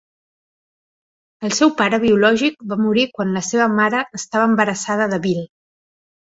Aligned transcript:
El 1.49 1.53
seu 1.57 1.71
pare 1.81 1.99
biològic 2.03 2.57
va 2.71 2.77
morir 2.85 3.03
quan 3.19 3.35
la 3.37 3.45
seva 3.49 3.69
mare 3.81 4.01
estava 4.21 4.49
embarassada 4.53 5.09
de 5.15 5.21
Bill. 5.29 5.47